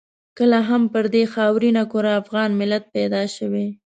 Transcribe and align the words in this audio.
کله 0.37 0.59
هم 0.69 0.81
پر 0.93 1.05
دې 1.13 1.23
خاورینه 1.33 1.83
کره 1.91 2.11
افغان 2.21 2.49
ملت 2.61 2.83
پیدا 2.95 3.21
شوی. 3.35 3.67